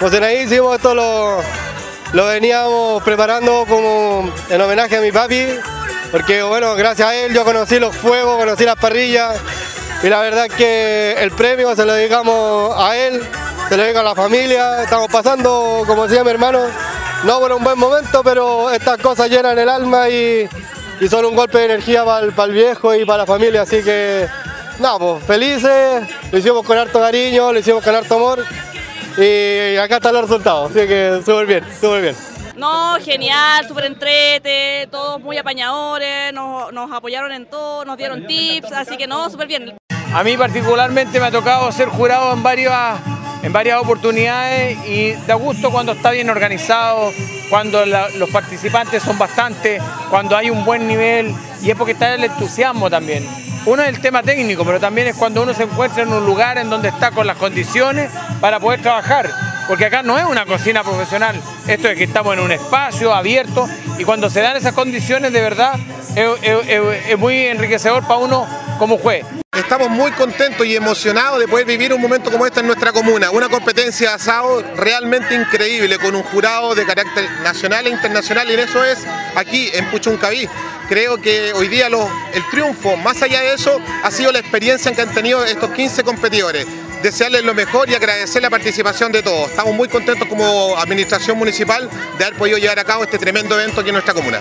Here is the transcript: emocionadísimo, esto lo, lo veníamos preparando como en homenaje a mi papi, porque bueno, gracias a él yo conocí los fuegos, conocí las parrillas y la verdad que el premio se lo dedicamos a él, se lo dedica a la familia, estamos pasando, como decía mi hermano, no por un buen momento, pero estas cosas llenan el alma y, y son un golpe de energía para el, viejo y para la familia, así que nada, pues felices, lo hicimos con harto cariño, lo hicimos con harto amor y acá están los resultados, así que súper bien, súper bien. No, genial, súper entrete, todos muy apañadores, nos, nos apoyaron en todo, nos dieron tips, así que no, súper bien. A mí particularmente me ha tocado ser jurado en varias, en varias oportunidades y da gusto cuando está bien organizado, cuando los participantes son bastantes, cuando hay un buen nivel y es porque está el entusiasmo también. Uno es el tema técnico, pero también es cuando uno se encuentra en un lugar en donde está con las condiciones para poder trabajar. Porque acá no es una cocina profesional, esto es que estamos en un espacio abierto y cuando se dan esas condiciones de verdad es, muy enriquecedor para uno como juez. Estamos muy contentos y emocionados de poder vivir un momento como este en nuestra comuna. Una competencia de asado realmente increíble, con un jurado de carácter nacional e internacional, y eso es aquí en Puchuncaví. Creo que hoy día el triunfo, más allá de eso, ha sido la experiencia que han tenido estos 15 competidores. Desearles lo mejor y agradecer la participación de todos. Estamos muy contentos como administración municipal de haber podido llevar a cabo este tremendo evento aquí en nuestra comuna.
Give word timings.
emocionadísimo, 0.00 0.74
esto 0.74 0.94
lo, 0.94 1.38
lo 2.12 2.26
veníamos 2.26 3.02
preparando 3.02 3.64
como 3.66 4.30
en 4.50 4.60
homenaje 4.60 4.96
a 4.96 5.00
mi 5.00 5.10
papi, 5.10 5.46
porque 6.10 6.42
bueno, 6.42 6.74
gracias 6.74 7.08
a 7.08 7.14
él 7.14 7.34
yo 7.34 7.44
conocí 7.44 7.78
los 7.78 7.96
fuegos, 7.96 8.36
conocí 8.36 8.64
las 8.64 8.76
parrillas 8.76 9.40
y 10.02 10.08
la 10.08 10.20
verdad 10.20 10.48
que 10.48 11.14
el 11.18 11.30
premio 11.32 11.74
se 11.74 11.86
lo 11.86 11.94
dedicamos 11.94 12.74
a 12.76 12.96
él, 12.96 13.22
se 13.68 13.76
lo 13.76 13.82
dedica 13.82 14.00
a 14.00 14.04
la 14.04 14.14
familia, 14.14 14.82
estamos 14.82 15.08
pasando, 15.10 15.82
como 15.86 16.06
decía 16.06 16.22
mi 16.22 16.30
hermano, 16.30 16.60
no 17.24 17.40
por 17.40 17.52
un 17.52 17.64
buen 17.64 17.78
momento, 17.78 18.22
pero 18.22 18.70
estas 18.70 18.98
cosas 18.98 19.30
llenan 19.30 19.58
el 19.58 19.68
alma 19.68 20.10
y, 20.10 20.46
y 21.00 21.08
son 21.08 21.24
un 21.24 21.34
golpe 21.34 21.58
de 21.58 21.64
energía 21.64 22.04
para 22.04 22.26
el, 22.26 22.52
viejo 22.52 22.94
y 22.94 23.06
para 23.06 23.18
la 23.18 23.26
familia, 23.26 23.62
así 23.62 23.82
que 23.82 24.28
nada, 24.78 24.98
pues 24.98 25.24
felices, 25.24 26.06
lo 26.30 26.38
hicimos 26.38 26.66
con 26.66 26.76
harto 26.76 27.00
cariño, 27.00 27.50
lo 27.50 27.58
hicimos 27.58 27.82
con 27.82 27.94
harto 27.94 28.14
amor 28.16 28.44
y 29.18 29.76
acá 29.76 29.96
están 29.96 30.14
los 30.14 30.22
resultados, 30.22 30.70
así 30.70 30.86
que 30.86 31.20
súper 31.24 31.46
bien, 31.46 31.64
súper 31.80 32.02
bien. 32.02 32.16
No, 32.56 32.96
genial, 33.00 33.68
súper 33.68 33.84
entrete, 33.84 34.88
todos 34.90 35.20
muy 35.20 35.36
apañadores, 35.36 36.32
nos, 36.32 36.72
nos 36.72 36.90
apoyaron 36.90 37.30
en 37.32 37.46
todo, 37.46 37.84
nos 37.84 37.98
dieron 37.98 38.26
tips, 38.26 38.72
así 38.72 38.96
que 38.96 39.06
no, 39.06 39.28
súper 39.28 39.46
bien. 39.46 39.76
A 40.14 40.22
mí 40.24 40.36
particularmente 40.36 41.20
me 41.20 41.26
ha 41.26 41.30
tocado 41.30 41.70
ser 41.70 41.88
jurado 41.88 42.32
en 42.32 42.42
varias, 42.42 42.98
en 43.42 43.52
varias 43.52 43.78
oportunidades 43.78 44.78
y 44.86 45.12
da 45.26 45.34
gusto 45.34 45.70
cuando 45.70 45.92
está 45.92 46.12
bien 46.12 46.30
organizado, 46.30 47.12
cuando 47.50 47.84
los 47.84 48.30
participantes 48.30 49.02
son 49.02 49.18
bastantes, 49.18 49.82
cuando 50.08 50.34
hay 50.36 50.48
un 50.48 50.64
buen 50.64 50.88
nivel 50.88 51.34
y 51.62 51.70
es 51.70 51.76
porque 51.76 51.92
está 51.92 52.14
el 52.14 52.24
entusiasmo 52.24 52.88
también. 52.88 53.26
Uno 53.66 53.82
es 53.82 53.88
el 53.88 54.00
tema 54.00 54.22
técnico, 54.22 54.64
pero 54.64 54.78
también 54.78 55.08
es 55.08 55.16
cuando 55.16 55.42
uno 55.42 55.52
se 55.52 55.64
encuentra 55.64 56.04
en 56.04 56.12
un 56.12 56.24
lugar 56.24 56.56
en 56.56 56.70
donde 56.70 56.88
está 56.88 57.10
con 57.10 57.26
las 57.26 57.36
condiciones 57.36 58.12
para 58.40 58.60
poder 58.60 58.80
trabajar. 58.80 59.28
Porque 59.66 59.86
acá 59.86 60.04
no 60.04 60.16
es 60.16 60.24
una 60.24 60.46
cocina 60.46 60.84
profesional, 60.84 61.34
esto 61.66 61.88
es 61.88 61.98
que 61.98 62.04
estamos 62.04 62.34
en 62.34 62.40
un 62.44 62.52
espacio 62.52 63.12
abierto 63.12 63.68
y 63.98 64.04
cuando 64.04 64.30
se 64.30 64.40
dan 64.40 64.56
esas 64.56 64.72
condiciones 64.72 65.32
de 65.32 65.40
verdad 65.40 65.74
es, 66.14 67.18
muy 67.18 67.46
enriquecedor 67.46 68.04
para 68.06 68.20
uno 68.20 68.46
como 68.78 68.98
juez. 68.98 69.26
Estamos 69.52 69.90
muy 69.90 70.12
contentos 70.12 70.64
y 70.64 70.76
emocionados 70.76 71.40
de 71.40 71.48
poder 71.48 71.66
vivir 71.66 71.92
un 71.92 72.00
momento 72.00 72.30
como 72.30 72.46
este 72.46 72.60
en 72.60 72.66
nuestra 72.66 72.92
comuna. 72.92 73.30
Una 73.30 73.48
competencia 73.48 74.10
de 74.10 74.14
asado 74.14 74.62
realmente 74.76 75.34
increíble, 75.34 75.98
con 75.98 76.14
un 76.14 76.22
jurado 76.22 76.74
de 76.76 76.86
carácter 76.86 77.28
nacional 77.42 77.86
e 77.86 77.90
internacional, 77.90 78.48
y 78.48 78.54
eso 78.54 78.84
es 78.84 78.98
aquí 79.34 79.70
en 79.72 79.86
Puchuncaví. 79.86 80.48
Creo 80.88 81.20
que 81.20 81.52
hoy 81.52 81.66
día 81.66 81.88
el 82.32 82.50
triunfo, 82.50 82.96
más 82.96 83.20
allá 83.20 83.40
de 83.40 83.54
eso, 83.54 83.80
ha 84.04 84.10
sido 84.12 84.30
la 84.30 84.38
experiencia 84.38 84.92
que 84.92 85.02
han 85.02 85.12
tenido 85.12 85.44
estos 85.44 85.70
15 85.70 86.04
competidores. 86.04 86.64
Desearles 87.02 87.44
lo 87.44 87.54
mejor 87.54 87.90
y 87.90 87.94
agradecer 87.94 88.40
la 88.40 88.50
participación 88.50 89.10
de 89.10 89.22
todos. 89.22 89.50
Estamos 89.50 89.74
muy 89.74 89.88
contentos 89.88 90.28
como 90.28 90.76
administración 90.76 91.38
municipal 91.38 91.90
de 92.18 92.24
haber 92.24 92.38
podido 92.38 92.58
llevar 92.58 92.78
a 92.78 92.84
cabo 92.84 93.02
este 93.02 93.18
tremendo 93.18 93.58
evento 93.60 93.80
aquí 93.80 93.88
en 93.88 93.94
nuestra 93.94 94.14
comuna. 94.14 94.40